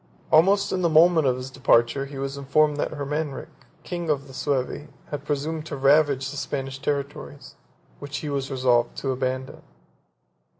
Almost 0.31 0.71
in 0.71 0.81
the 0.81 0.89
moment 0.89 1.27
of 1.27 1.37
his 1.37 1.51
departure 1.51 2.07
he 2.07 2.17
was 2.17 2.35
informed 2.35 2.77
that 2.77 2.93
Hermanric, 2.93 3.49
king 3.83 4.09
of 4.09 4.25
the 4.27 4.33
Suevi, 4.33 4.87
had 5.11 5.25
presumed 5.25 5.67
to 5.67 5.75
ravage 5.75 6.31
the 6.31 6.37
Spanish 6.37 6.79
territories, 6.79 7.53
which 7.99 8.17
he 8.17 8.27
was 8.29 8.49
resolved 8.49 8.97
to 8.97 9.11
abandon. 9.11 9.61